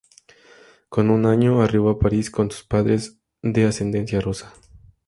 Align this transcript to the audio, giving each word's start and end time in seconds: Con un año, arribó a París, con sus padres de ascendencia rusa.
Con 0.89 1.11
un 1.11 1.27
año, 1.27 1.61
arribó 1.61 1.91
a 1.91 1.99
París, 1.99 2.31
con 2.31 2.49
sus 2.49 2.63
padres 2.63 3.19
de 3.43 3.65
ascendencia 3.67 4.19
rusa. 4.19 4.51